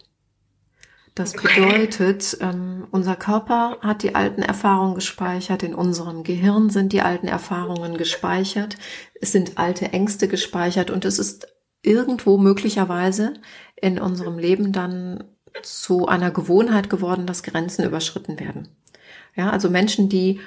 [1.15, 7.03] Das bedeutet, ähm, unser Körper hat die alten Erfahrungen gespeichert, in unserem Gehirn sind die
[7.03, 8.77] alten Erfahrungen gespeichert,
[9.21, 11.47] es sind alte Ängste gespeichert und es ist
[11.83, 13.35] irgendwo möglicherweise
[13.77, 15.23] in unserem Leben dann
[15.63, 18.69] zu einer Gewohnheit geworden, dass Grenzen überschritten werden.
[19.37, 20.41] Ja, also Menschen, die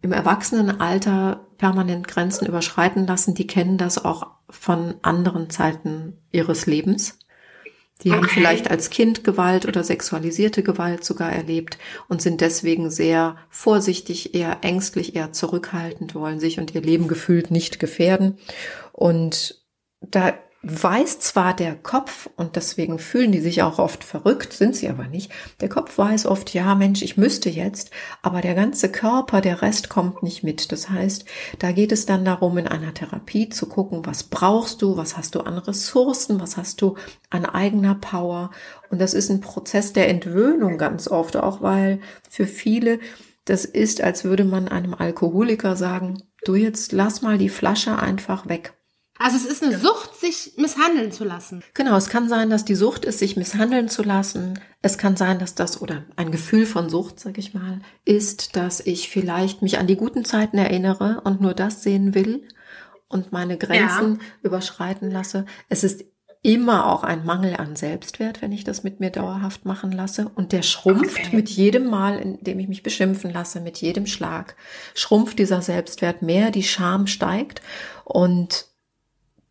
[0.00, 7.18] im Erwachsenenalter permanent Grenzen überschreiten lassen, die kennen das auch von anderen Zeiten ihres Lebens.
[8.02, 8.18] Die okay.
[8.18, 14.34] haben vielleicht als Kind Gewalt oder sexualisierte Gewalt sogar erlebt und sind deswegen sehr vorsichtig,
[14.34, 18.38] eher ängstlich, eher zurückhaltend, wollen sich und ihr Leben gefühlt nicht gefährden.
[18.92, 19.62] Und
[20.00, 24.88] da weiß zwar der Kopf, und deswegen fühlen die sich auch oft verrückt, sind sie
[24.88, 27.90] aber nicht, der Kopf weiß oft, ja Mensch, ich müsste jetzt,
[28.22, 30.72] aber der ganze Körper, der Rest kommt nicht mit.
[30.72, 31.24] Das heißt,
[31.60, 35.36] da geht es dann darum, in einer Therapie zu gucken, was brauchst du, was hast
[35.36, 36.96] du an Ressourcen, was hast du
[37.30, 38.50] an eigener Power.
[38.90, 42.98] Und das ist ein Prozess der Entwöhnung ganz oft, auch weil für viele
[43.44, 48.48] das ist, als würde man einem Alkoholiker sagen, du jetzt lass mal die Flasche einfach
[48.48, 48.74] weg.
[49.18, 51.62] Also es ist eine Sucht, sich misshandeln zu lassen.
[51.74, 54.58] Genau, es kann sein, dass die Sucht ist, sich misshandeln zu lassen.
[54.80, 58.80] Es kann sein, dass das oder ein Gefühl von Sucht, sag ich mal, ist, dass
[58.80, 62.46] ich vielleicht mich an die guten Zeiten erinnere und nur das sehen will
[63.08, 64.26] und meine Grenzen ja.
[64.42, 65.46] überschreiten lasse.
[65.68, 66.04] Es ist
[66.42, 70.30] immer auch ein Mangel an Selbstwert, wenn ich das mit mir dauerhaft machen lasse.
[70.34, 71.36] Und der schrumpft okay.
[71.36, 74.54] mit jedem Mal, in dem ich mich beschimpfen lasse, mit jedem Schlag,
[74.94, 77.60] schrumpft dieser Selbstwert mehr, die Scham steigt
[78.04, 78.67] und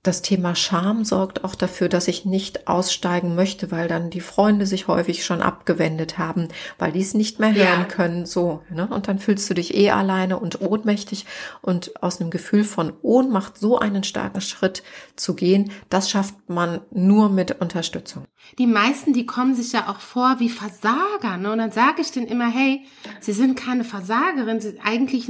[0.08, 4.66] das Thema Scham sorgt auch dafür, dass ich nicht aussteigen möchte, weil dann die Freunde
[4.66, 6.48] sich häufig schon abgewendet haben,
[6.80, 7.84] weil die es nicht mehr hören ja.
[7.84, 8.26] können.
[8.26, 8.88] So, ne?
[8.88, 11.26] Und dann fühlst du dich eh alleine und ohnmächtig
[11.62, 14.82] und aus einem Gefühl von Ohnmacht so einen starken Schritt
[15.18, 18.24] zu gehen, das schafft man nur mit Unterstützung.
[18.58, 21.52] Die meisten, die kommen sich ja auch vor wie Versager, ne?
[21.52, 22.86] Und dann sage ich denen immer, hey,
[23.20, 25.28] sie sind keine Versagerin, sie eigentlich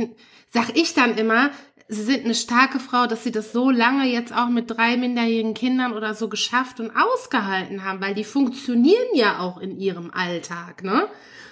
[0.49, 1.51] sag ich dann immer,
[1.88, 5.54] sie sind eine starke Frau, dass sie das so lange jetzt auch mit drei minderjährigen
[5.54, 10.84] Kindern oder so geschafft und ausgehalten haben, weil die funktionieren ja auch in ihrem Alltag,
[10.84, 11.08] ne?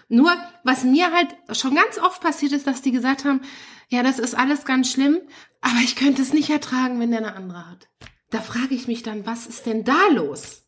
[0.08, 0.32] Nur,
[0.64, 3.42] was mir halt schon ganz oft passiert ist, dass die gesagt haben,
[3.90, 5.20] ja, das ist alles ganz schlimm,
[5.62, 7.88] aber ich könnte es nicht ertragen, wenn der eine andere hat.
[8.30, 10.68] Da frage ich mich dann, was ist denn da los?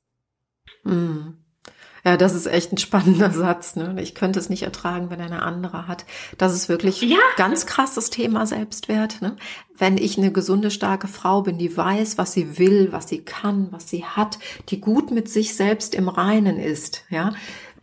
[0.84, 1.44] Hm.
[2.04, 3.76] Ja, das ist echt ein spannender Satz.
[3.76, 3.96] Ne?
[4.02, 6.06] Ich könnte es nicht ertragen, wenn eine andere hat.
[6.38, 7.18] Das ist wirklich ja.
[7.36, 9.22] ganz krasses Thema Selbstwert.
[9.22, 9.36] Ne?
[9.78, 13.68] Wenn ich eine gesunde, starke Frau bin, die weiß, was sie will, was sie kann,
[13.72, 17.34] was sie hat, die gut mit sich selbst im Reinen ist, ja,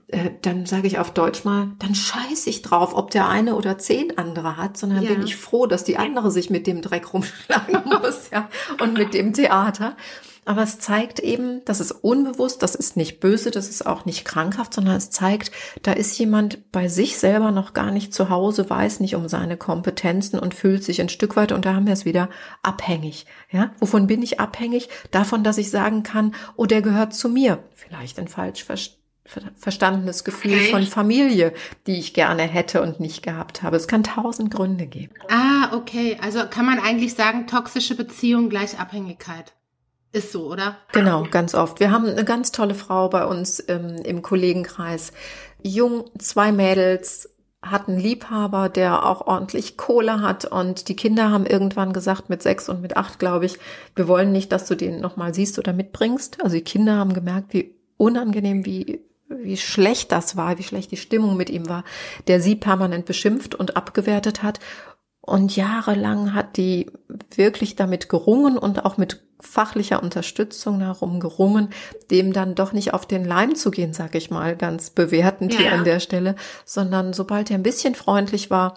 [0.08, 3.78] äh, dann sage ich auf Deutsch mal, dann scheiß ich drauf, ob der eine oder
[3.78, 5.10] zehn andere hat, sondern ja.
[5.10, 8.48] bin ich froh, dass die andere sich mit dem Dreck rumschlagen muss, ja,
[8.80, 9.96] und mit dem Theater.
[10.44, 14.24] Aber es zeigt eben, das ist unbewusst, das ist nicht böse, das ist auch nicht
[14.24, 15.50] krankhaft, sondern es zeigt,
[15.82, 19.56] da ist jemand bei sich selber noch gar nicht zu Hause, weiß nicht um seine
[19.56, 22.28] Kompetenzen und fühlt sich ein Stück weit, und da haben wir es wieder,
[22.62, 23.26] abhängig.
[23.50, 24.88] Ja, wovon bin ich abhängig?
[25.10, 27.62] Davon, dass ich sagen kann, oh, der gehört zu mir.
[27.74, 29.04] Vielleicht ein falsch verstanden
[29.56, 30.70] verstandenes Gefühl okay.
[30.70, 31.54] von Familie,
[31.86, 33.76] die ich gerne hätte und nicht gehabt habe.
[33.76, 35.14] Es kann tausend Gründe geben.
[35.30, 36.18] Ah, okay.
[36.20, 39.54] Also kann man eigentlich sagen, toxische Beziehung gleich Abhängigkeit.
[40.14, 40.76] Ist so, oder?
[40.92, 41.80] Genau, ganz oft.
[41.80, 45.12] Wir haben eine ganz tolle Frau bei uns ähm, im Kollegenkreis.
[45.60, 51.92] Jung, zwei Mädels, hatten Liebhaber, der auch ordentlich Kohle hat und die Kinder haben irgendwann
[51.92, 53.58] gesagt, mit sechs und mit acht, glaube ich,
[53.96, 56.44] wir wollen nicht, dass du den nochmal siehst oder mitbringst.
[56.44, 60.96] Also die Kinder haben gemerkt, wie unangenehm, wie wie schlecht das war, wie schlecht die
[60.96, 61.82] Stimmung mit ihm war,
[62.28, 64.60] der sie permanent beschimpft und abgewertet hat.
[65.26, 66.90] Und jahrelang hat die
[67.34, 71.70] wirklich damit gerungen und auch mit fachlicher Unterstützung darum gerungen,
[72.10, 75.60] dem dann doch nicht auf den Leim zu gehen, sag ich mal, ganz bewertend ja.
[75.60, 78.76] hier an der Stelle, sondern sobald er ein bisschen freundlich war,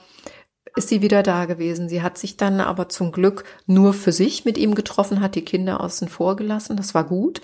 [0.78, 1.90] ist sie wieder da gewesen.
[1.90, 5.44] Sie hat sich dann aber zum Glück nur für sich mit ihm getroffen, hat die
[5.44, 6.78] Kinder außen vor gelassen.
[6.78, 7.42] Das war gut.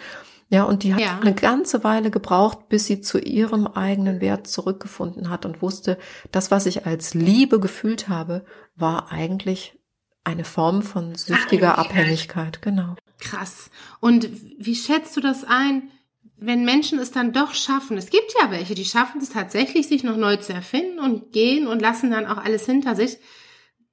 [0.50, 1.20] Ja, und die hat ja.
[1.20, 5.98] eine ganze Weile gebraucht, bis sie zu ihrem eigenen Wert zurückgefunden hat und wusste,
[6.32, 9.78] das, was ich als Liebe gefühlt habe, war eigentlich
[10.24, 12.58] eine Form von süchtiger Abhängigkeit.
[12.58, 12.62] Abhängigkeit.
[12.62, 12.96] Genau.
[13.20, 13.70] Krass.
[14.00, 14.30] Und
[14.60, 15.90] wie schätzt du das ein,
[16.38, 17.98] wenn Menschen es dann doch schaffen?
[17.98, 21.68] Es gibt ja welche, die schaffen es tatsächlich, sich noch neu zu erfinden und gehen
[21.68, 23.18] und lassen dann auch alles hinter sich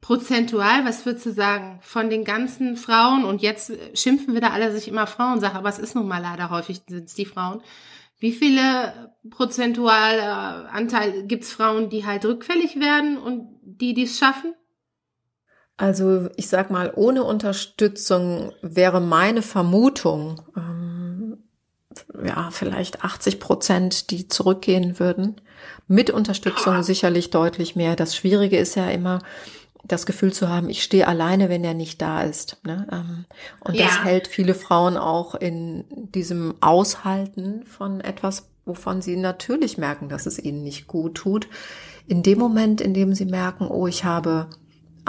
[0.01, 4.89] prozentual, was würdest du sagen, von den ganzen Frauen, und jetzt schimpfen wieder alle sich
[4.89, 7.63] immer Frauensache, aber es ist nun mal leider häufig sind es die Frauen.
[8.19, 14.55] Wie viele prozentual äh, Anteil gibt's Frauen, die halt rückfällig werden und die dies schaffen?
[15.79, 21.39] Also ich sag mal, ohne Unterstützung wäre meine Vermutung, ähm,
[22.23, 25.41] ja, vielleicht 80 Prozent, die zurückgehen würden.
[25.89, 27.97] Mit Unterstützung sicherlich deutlich mehr.
[27.97, 29.21] Das Schwierige ist ja immer,
[29.85, 32.59] das Gefühl zu haben, ich stehe alleine, wenn er nicht da ist.
[32.65, 32.87] Ne?
[32.93, 33.25] Ähm,
[33.61, 33.87] und ja.
[33.87, 40.27] das hält viele Frauen auch in diesem Aushalten von etwas, wovon sie natürlich merken, dass
[40.27, 41.49] es ihnen nicht gut tut.
[42.07, 44.49] In dem Moment, in dem sie merken, oh, ich habe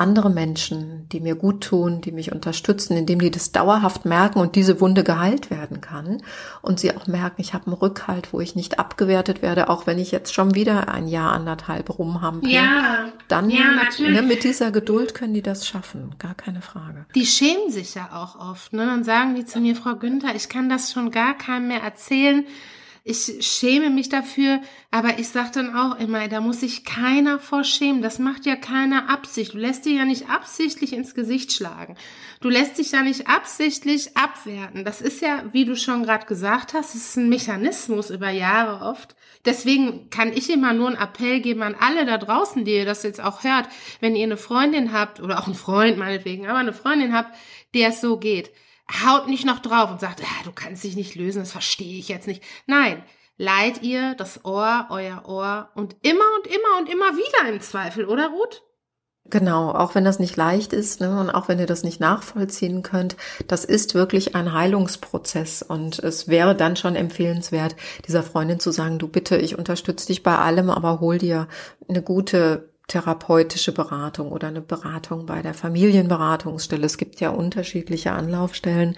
[0.02, 4.56] andere Menschen, die mir gut tun, die mich unterstützen, indem die das dauerhaft merken und
[4.56, 6.24] diese Wunde geheilt werden kann
[6.62, 10.00] und sie auch merken, ich habe einen Rückhalt, wo ich nicht abgewertet werde, auch wenn
[10.00, 12.50] ich jetzt schon wieder ein Jahr anderthalb rumhampel.
[12.50, 17.06] Ja, dann ja, ne, mit dieser Geduld können die das schaffen, gar keine Frage.
[17.16, 18.86] Die schämen sich ja auch oft, ne?
[18.86, 22.44] Dann sagen die zu mir, Frau Günther, ich kann das schon gar keinem mehr erzählen
[23.04, 24.62] ich schäme mich dafür,
[24.92, 28.04] aber ich sage dann auch immer, da muss sich keiner vor schämen.
[28.04, 29.56] Das macht ja keiner Absicht.
[29.56, 31.96] Du lässt dir ja nicht absichtlich ins Gesicht schlagen.
[32.42, 34.86] Du lässt dich ja nicht absichtlich abwerten.
[34.86, 38.86] Das ist ja, wie du schon gerade gesagt hast, es ist ein Mechanismus über Jahre
[38.86, 39.16] oft.
[39.46, 43.02] Deswegen kann ich immer nur einen Appell geben an alle da draußen, die ihr das
[43.02, 43.68] jetzt auch hört,
[44.00, 47.36] wenn ihr eine Freundin habt oder auch einen Freund meinetwegen, aber eine Freundin habt,
[47.74, 48.52] der es so geht
[49.06, 52.10] haut nicht noch drauf und sagt, ah, du kannst dich nicht lösen, das verstehe ich
[52.10, 52.44] jetzt nicht.
[52.68, 53.04] Nein,
[53.38, 58.06] leiht ihr das Ohr, euer Ohr und immer und immer und immer wieder im Zweifel,
[58.06, 58.64] oder Ruth?
[59.30, 62.82] Genau, auch wenn das nicht leicht ist ne, und auch wenn ihr das nicht nachvollziehen
[62.82, 63.16] könnt,
[63.48, 67.76] das ist wirklich ein Heilungsprozess und es wäre dann schon empfehlenswert,
[68.08, 71.48] dieser Freundin zu sagen, du bitte, ich unterstütze dich bei allem, aber hol dir
[71.88, 76.86] eine gute therapeutische Beratung oder eine Beratung bei der Familienberatungsstelle.
[76.86, 78.98] Es gibt ja unterschiedliche Anlaufstellen.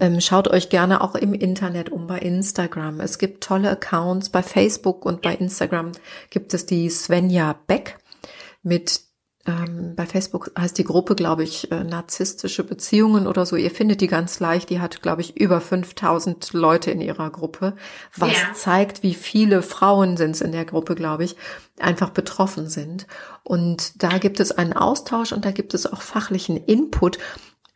[0.00, 3.00] Ähm, schaut euch gerne auch im Internet um bei Instagram.
[3.00, 5.92] Es gibt tolle Accounts bei Facebook und bei Instagram
[6.30, 7.98] gibt es die Svenja Beck
[8.62, 9.02] mit
[9.46, 13.56] ähm, bei Facebook heißt die Gruppe, glaube ich, äh, narzisstische Beziehungen oder so.
[13.56, 14.70] Ihr findet die ganz leicht.
[14.70, 17.76] Die hat, glaube ich, über 5000 Leute in ihrer Gruppe,
[18.16, 18.54] was ja.
[18.54, 21.36] zeigt, wie viele Frauen sind es in der Gruppe, glaube ich,
[21.78, 23.06] einfach betroffen sind.
[23.42, 27.18] Und da gibt es einen Austausch und da gibt es auch fachlichen Input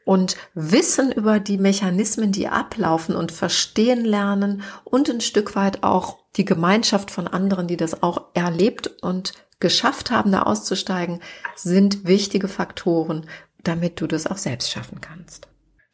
[0.07, 6.17] und Wissen über die Mechanismen, die ablaufen und verstehen lernen und ein Stück weit auch
[6.39, 11.21] die Gemeinschaft von anderen, die das auch erlebt und geschafft haben, da auszusteigen,
[11.55, 13.29] sind wichtige Faktoren,
[13.63, 15.49] damit du das auch selbst schaffen kannst.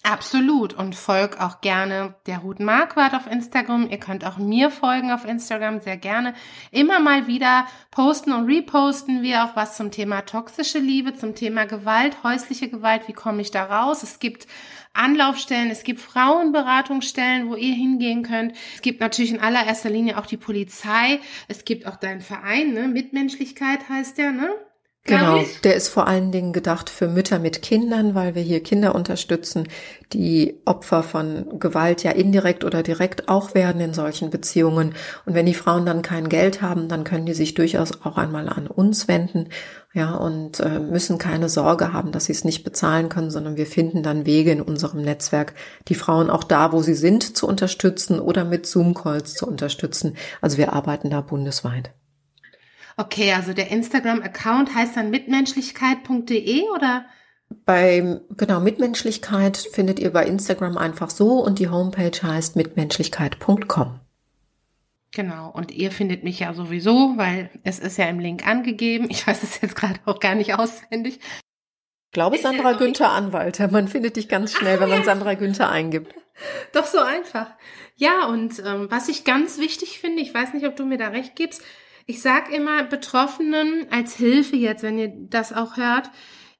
[0.05, 0.74] Absolut.
[0.74, 3.88] Und folg auch gerne der Ruth Marquardt auf Instagram.
[3.88, 6.35] Ihr könnt auch mir folgen auf Instagram sehr gerne.
[6.70, 11.64] Immer mal wieder posten und reposten wir auch was zum Thema toxische Liebe, zum Thema
[11.64, 13.09] Gewalt, häusliche Gewalt.
[13.09, 14.03] Wie komme ich da raus?
[14.03, 14.46] Es gibt
[14.95, 18.53] Anlaufstellen, es gibt Frauenberatungsstellen, wo ihr hingehen könnt.
[18.77, 21.21] Es gibt natürlich in allererster Linie auch die Polizei.
[21.49, 22.89] Es gibt auch deinen Verein, ne?
[22.89, 24.51] Mitmenschlichkeit heißt der, ne?
[25.07, 28.95] Genau, der ist vor allen Dingen gedacht für Mütter mit Kindern, weil wir hier Kinder
[28.95, 29.69] unterstützen,
[30.14, 34.95] die Opfer von Gewalt ja indirekt oder direkt auch werden in solchen Beziehungen.
[35.27, 38.49] Und wenn die Frauen dann kein Geld haben, dann können die sich durchaus auch einmal
[38.49, 39.51] an uns wenden,
[39.93, 43.67] ja, und äh, müssen keine Sorge haben, dass sie es nicht bezahlen können, sondern wir
[43.67, 45.53] finden dann Wege in unserem Netzwerk,
[45.88, 50.17] die Frauen auch da, wo sie sind, zu unterstützen oder mit Zoom-Calls zu unterstützen.
[50.40, 51.93] Also wir arbeiten da bundesweit.
[52.97, 57.07] Okay, also der Instagram-Account heißt dann mitmenschlichkeit.de oder?
[57.65, 64.01] Bei, genau, Mitmenschlichkeit findet ihr bei Instagram einfach so und die Homepage heißt mitmenschlichkeit.com.
[65.15, 69.07] Genau, und ihr findet mich ja sowieso, weil es ist ja im Link angegeben.
[69.11, 71.21] Ich weiß es jetzt gerade auch gar nicht auswendig.
[71.21, 73.69] Ich glaube Sandra Günther Anwalter.
[73.69, 75.05] Man findet dich ganz schnell, Ach, wenn man ja.
[75.05, 76.15] Sandra Günther eingibt.
[76.73, 77.47] Doch so einfach.
[77.97, 81.09] Ja, und ähm, was ich ganz wichtig finde, ich weiß nicht, ob du mir da
[81.09, 81.63] recht gibst,
[82.07, 86.11] ich sag immer Betroffenen als Hilfe jetzt, wenn ihr das auch hört,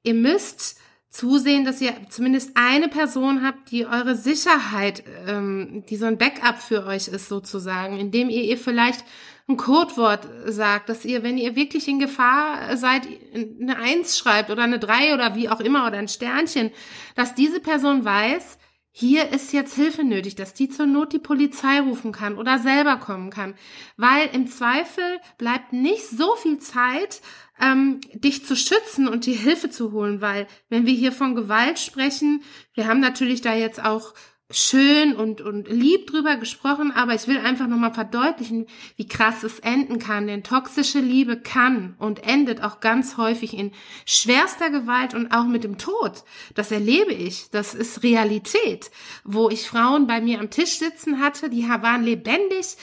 [0.03, 0.79] ihr müsst
[1.11, 6.59] zusehen, dass ihr zumindest eine Person habt, die eure Sicherheit, ähm, die so ein Backup
[6.61, 9.05] für euch ist sozusagen, indem ihr ihr vielleicht
[9.47, 14.63] ein Codewort sagt, dass ihr, wenn ihr wirklich in Gefahr seid, eine Eins schreibt oder
[14.63, 16.71] eine Drei oder wie auch immer oder ein Sternchen,
[17.15, 18.59] dass diese Person weiß,
[18.97, 22.97] hier ist jetzt Hilfe nötig, dass die zur Not die Polizei rufen kann oder selber
[22.97, 23.55] kommen kann.
[23.97, 27.21] Weil im Zweifel bleibt nicht so viel Zeit,
[27.61, 31.81] ähm, dich zu schützen und dir Hilfe zu holen, weil wenn wir hier von Gewalt
[31.81, 34.15] sprechen, wir haben natürlich da jetzt auch
[34.51, 39.59] schön und, und lieb drüber gesprochen, aber ich will einfach nochmal verdeutlichen, wie krass es
[39.59, 40.27] enden kann.
[40.27, 43.73] Denn toxische Liebe kann und endet auch ganz häufig in
[44.05, 46.25] schwerster Gewalt und auch mit dem Tod.
[46.55, 47.51] Das erlebe ich.
[47.51, 48.91] Das ist Realität.
[49.25, 52.77] Wo ich Frauen bei mir am Tisch sitzen hatte, die waren lebendig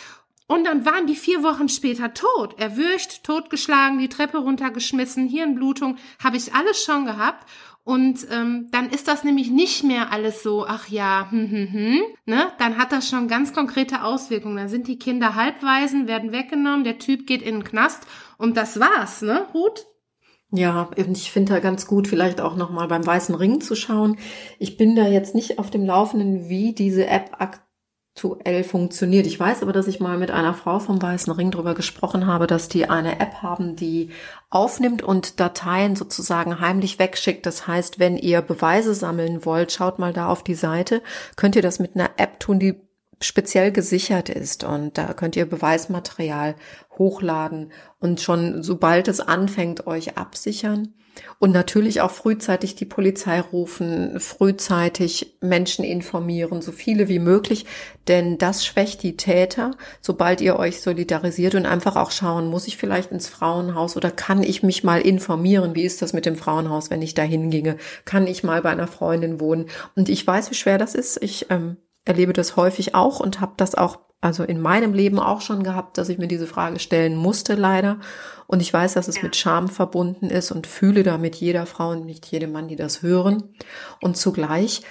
[0.52, 6.36] und dann waren die vier Wochen später tot, erwürgt, totgeschlagen, die Treppe runtergeschmissen, Hirnblutung, habe
[6.36, 7.48] ich alles schon gehabt.
[7.84, 12.02] Und ähm, dann ist das nämlich nicht mehr alles so, ach ja, hm, hm, hm,
[12.26, 12.52] ne?
[12.60, 14.58] Dann hat das schon ganz konkrete Auswirkungen.
[14.58, 18.04] Dann sind die Kinder halbweisen, werden weggenommen, der Typ geht in den Knast
[18.38, 19.88] und das war's, ne, Ruth?
[20.54, 24.18] Ja, ich finde da ganz gut, vielleicht auch nochmal beim Weißen Ring zu schauen.
[24.60, 27.32] Ich bin da jetzt nicht auf dem Laufenden, wie diese App
[28.14, 29.26] aktuell funktioniert.
[29.26, 32.46] Ich weiß aber, dass ich mal mit einer Frau vom Weißen Ring darüber gesprochen habe,
[32.46, 34.10] dass die eine App haben, die
[34.50, 37.46] aufnimmt und Dateien sozusagen heimlich wegschickt.
[37.46, 41.02] Das heißt, wenn ihr Beweise sammeln wollt, schaut mal da auf die Seite,
[41.38, 42.82] könnt ihr das mit einer App tun, die
[43.22, 46.56] speziell gesichert ist und da könnt ihr Beweismaterial
[46.98, 50.94] hochladen und schon sobald es anfängt euch absichern.
[51.40, 57.66] Und natürlich auch frühzeitig die Polizei rufen, frühzeitig Menschen informieren, so viele wie möglich,
[58.08, 62.78] denn das schwächt die Täter, sobald ihr euch solidarisiert und einfach auch schauen, muss ich
[62.78, 66.90] vielleicht ins Frauenhaus oder kann ich mich mal informieren, wie ist das mit dem Frauenhaus,
[66.90, 69.66] wenn ich da hinginge, kann ich mal bei einer Freundin wohnen.
[69.96, 71.22] Und ich weiß, wie schwer das ist.
[71.22, 75.42] Ich ähm, erlebe das häufig auch und habe das auch also in meinem Leben auch
[75.42, 78.00] schon gehabt, dass ich mir diese Frage stellen musste, leider.
[78.46, 82.06] Und ich weiß, dass es mit Scham verbunden ist und fühle damit jeder Frau und
[82.06, 83.56] nicht jedem Mann, die das hören.
[84.00, 84.84] Und zugleich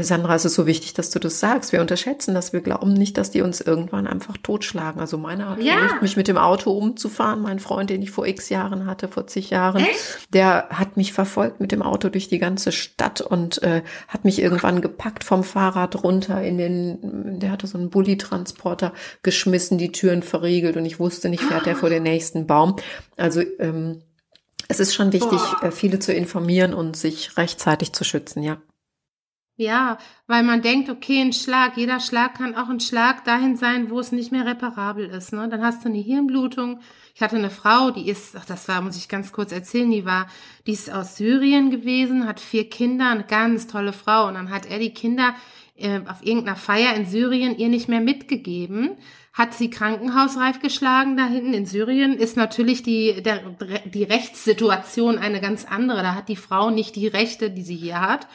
[0.00, 1.72] Sandra, es ist so wichtig, dass du das sagst.
[1.72, 2.54] Wir unterschätzen das.
[2.54, 4.98] Wir glauben nicht, dass die uns irgendwann einfach totschlagen.
[4.98, 5.76] Also meiner hat ja.
[5.76, 7.42] versucht, mich mit dem Auto umzufahren.
[7.42, 10.32] Mein Freund, den ich vor x Jahren hatte, vor zig Jahren, Echt?
[10.32, 14.40] der hat mich verfolgt mit dem Auto durch die ganze Stadt und äh, hat mich
[14.40, 20.22] irgendwann gepackt vom Fahrrad runter in den, der hatte so einen Bulli-Transporter geschmissen, die Türen
[20.22, 22.76] verriegelt und ich wusste nicht, fährt er vor den nächsten Baum.
[23.18, 24.00] Also ähm,
[24.68, 25.64] es ist schon wichtig, Boah.
[25.64, 28.56] Äh, viele zu informieren und sich rechtzeitig zu schützen, ja.
[29.56, 33.88] Ja, weil man denkt, okay, ein Schlag, jeder Schlag kann auch ein Schlag dahin sein,
[33.88, 35.32] wo es nicht mehr reparabel ist.
[35.32, 35.48] Ne?
[35.48, 36.80] Dann hast du eine Hirnblutung.
[37.14, 40.04] Ich hatte eine Frau, die ist, ach, das war, muss ich ganz kurz erzählen, die
[40.04, 40.26] war,
[40.66, 44.26] die ist aus Syrien gewesen, hat vier Kinder, eine ganz tolle Frau.
[44.26, 45.36] Und dann hat er die Kinder
[45.76, 48.96] äh, auf irgendeiner Feier in Syrien ihr nicht mehr mitgegeben,
[49.32, 53.40] hat sie krankenhausreif geschlagen da hinten in Syrien, ist natürlich die, der,
[53.84, 56.02] die Rechtssituation eine ganz andere.
[56.02, 58.26] Da hat die Frau nicht die Rechte, die sie hier hat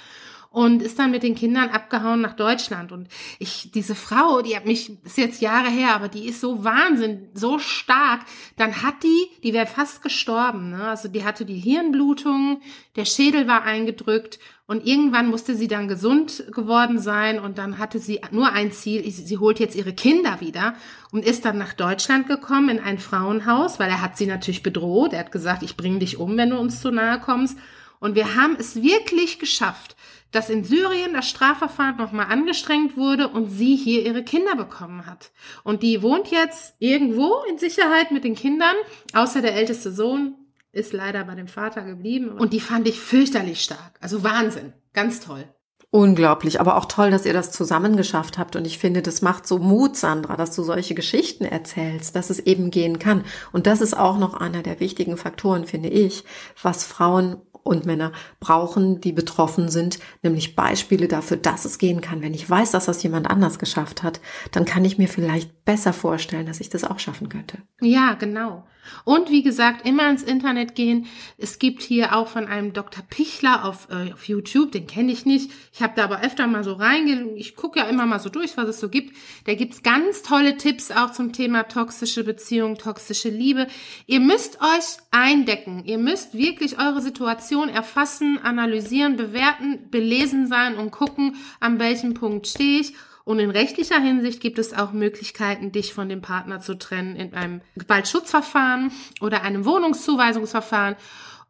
[0.51, 2.91] und ist dann mit den Kindern abgehauen nach Deutschland.
[2.91, 3.07] Und
[3.38, 7.29] ich, diese Frau, die hat mich, ist jetzt Jahre her, aber die ist so Wahnsinn,
[7.35, 8.21] so stark.
[8.57, 10.71] Dann hat die, die wäre fast gestorben.
[10.71, 10.88] Ne?
[10.88, 12.62] Also die hatte die Hirnblutung,
[12.95, 18.00] der Schädel war eingedrückt und irgendwann musste sie dann gesund geworden sein und dann hatte
[18.00, 20.73] sie nur ein Ziel, sie holt jetzt ihre Kinder wieder
[21.12, 25.13] und ist dann nach Deutschland gekommen in ein Frauenhaus, weil er hat sie natürlich bedroht.
[25.13, 27.58] Er hat gesagt, ich bringe dich um, wenn du uns zu nahe kommst.
[28.00, 29.95] Und wir haben es wirklich geschafft,
[30.32, 35.32] dass in Syrien das Strafverfahren nochmal angestrengt wurde und sie hier ihre Kinder bekommen hat.
[35.63, 38.75] Und die wohnt jetzt irgendwo in Sicherheit mit den Kindern,
[39.13, 40.36] außer der älteste Sohn
[40.71, 42.30] ist leider bei dem Vater geblieben.
[42.38, 43.98] Und die fand ich fürchterlich stark.
[44.02, 44.73] Also Wahnsinn.
[44.94, 45.46] Ganz toll.
[45.92, 48.56] Unglaublich, aber auch toll, dass ihr das zusammen geschafft habt.
[48.56, 52.38] Und ich finde, das macht so Mut, Sandra, dass du solche Geschichten erzählst, dass es
[52.38, 53.23] eben gehen kann.
[53.52, 56.25] Und das ist auch noch einer der wichtigen Faktoren, finde ich,
[56.62, 57.38] was Frauen
[57.70, 62.22] und Männer brauchen, die betroffen sind, nämlich Beispiele dafür, dass es gehen kann.
[62.22, 64.20] Wenn ich weiß, dass das jemand anders geschafft hat,
[64.52, 67.60] dann kann ich mir vielleicht besser vorstellen, dass ich das auch schaffen könnte.
[67.80, 68.65] Ja, genau.
[69.06, 71.08] Und wie gesagt, immer ins Internet gehen.
[71.38, 73.04] Es gibt hier auch von einem Dr.
[73.10, 75.52] Pichler auf, äh, auf YouTube, den kenne ich nicht.
[75.74, 77.36] Ich habe da aber öfter mal so reingehen.
[77.36, 79.15] Ich gucke ja immer mal so durch, was es so gibt.
[79.46, 83.67] Da gibt's ganz tolle Tipps auch zum Thema toxische Beziehung, toxische Liebe.
[84.06, 85.84] Ihr müsst euch eindecken.
[85.86, 92.47] Ihr müsst wirklich eure Situation erfassen, analysieren, bewerten, belesen sein und gucken, an welchem Punkt
[92.47, 92.93] stehe ich
[93.29, 97.35] und in rechtlicher Hinsicht gibt es auch Möglichkeiten, dich von dem Partner zu trennen in
[97.35, 98.91] einem Gewaltschutzverfahren
[99.21, 100.95] oder einem Wohnungszuweisungsverfahren.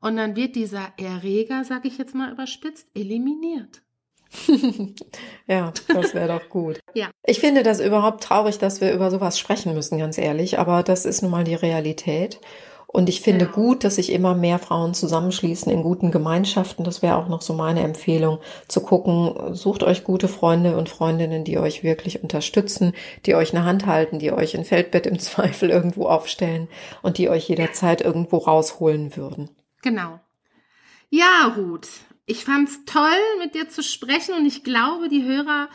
[0.02, 3.82] Und dann wird dieser Erreger, sag ich jetzt mal überspitzt, eliminiert.
[5.48, 6.82] ja, das wäre doch gut.
[6.96, 7.12] ja.
[7.26, 10.60] Ich finde das überhaupt traurig, dass wir über sowas sprechen müssen, ganz ehrlich.
[10.60, 12.42] Aber das ist nun mal die Realität.
[12.92, 13.56] Und ich finde genau.
[13.56, 16.84] gut, dass sich immer mehr Frauen zusammenschließen in guten Gemeinschaften.
[16.84, 21.44] Das wäre auch noch so meine Empfehlung, zu gucken, sucht euch gute Freunde und Freundinnen,
[21.44, 22.94] die euch wirklich unterstützen,
[23.28, 26.68] die euch eine Hand halten, die euch ein Feldbett im Zweifel irgendwo aufstellen
[27.04, 29.52] und die euch jederzeit irgendwo rausholen würden.
[29.84, 30.20] Genau.
[31.12, 31.90] Ja, Ruth,
[32.26, 35.70] ich fand's toll, mit dir zu sprechen und ich glaube, die Hörer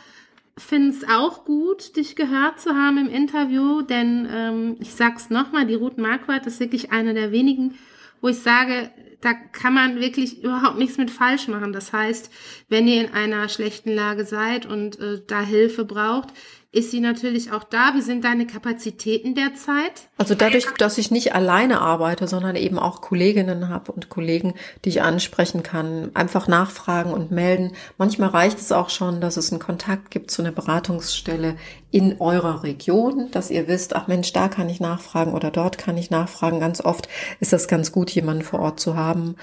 [0.57, 5.65] finde es auch gut, dich gehört zu haben im Interview, denn ähm, ich sag's nochmal,
[5.65, 7.77] die Ruth Marquardt ist wirklich eine der wenigen,
[8.21, 8.91] wo ich sage,
[9.21, 11.73] da kann man wirklich überhaupt nichts mit falsch machen.
[11.73, 12.31] Das heißt,
[12.69, 16.29] wenn ihr in einer schlechten Lage seid und äh, da Hilfe braucht,
[16.75, 17.93] ist sie natürlich auch da.
[17.95, 20.09] Wie sind deine Kapazitäten derzeit?
[20.17, 24.53] Also dadurch, dass ich nicht alleine arbeite, sondern eben auch Kolleginnen habe und Kollegen,
[24.83, 27.71] die ich ansprechen kann, einfach nachfragen und melden.
[27.97, 31.55] Manchmal reicht es auch schon, dass es einen Kontakt gibt zu einer Beratungsstelle
[31.91, 35.97] in eurer Region, dass ihr wisst, ach Mensch, da kann ich nachfragen oder dort kann
[35.97, 36.59] ich nachfragen.
[36.59, 37.07] Ganz oft
[37.39, 39.37] ist das ganz gut, jemanden vor Ort zu haben.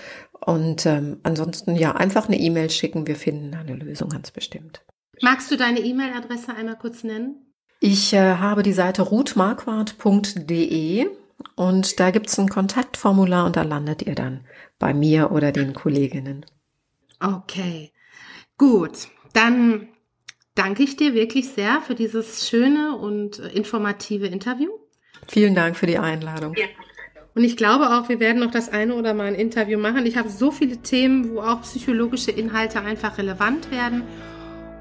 [0.45, 3.07] Und ähm, ansonsten ja, einfach eine E-Mail schicken.
[3.07, 4.83] Wir finden eine Lösung ganz bestimmt.
[5.21, 7.53] Magst du deine E-Mail-Adresse einmal kurz nennen?
[7.81, 11.07] Ich äh, habe die Seite ruthmarquardt.de
[11.57, 14.47] und da gibt es ein Kontaktformular und da landet ihr dann
[14.79, 16.47] bei mir oder den Kolleginnen.
[17.21, 17.93] Okay,
[18.57, 19.09] gut.
[19.33, 19.89] Dann
[20.55, 24.71] danke ich dir wirklich sehr für dieses schöne und informative Interview.
[25.29, 26.55] Vielen Dank für die Einladung.
[26.57, 26.67] Ja.
[27.35, 30.05] Und ich glaube auch, wir werden noch das eine oder mal ein Interview machen.
[30.05, 34.03] Ich habe so viele Themen, wo auch psychologische Inhalte einfach relevant werden.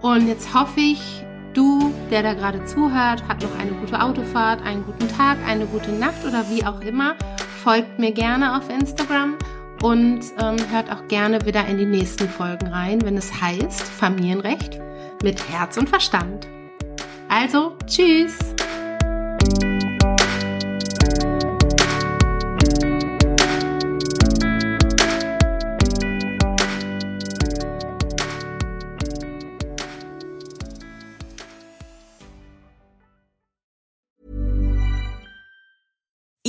[0.02, 1.24] Und jetzt hoffe ich,
[1.54, 5.92] du, der da gerade zuhört, hat noch eine gute Autofahrt, einen guten Tag, eine gute
[5.92, 7.16] Nacht oder wie auch immer.
[7.64, 9.38] Folgt mir gerne auf Instagram
[9.84, 14.80] und ähm, hört auch gerne wieder in die nächsten Folgen rein, wenn es heißt Familienrecht
[15.24, 16.48] mit Herz und Verstand.
[17.30, 18.38] Also, tschüss!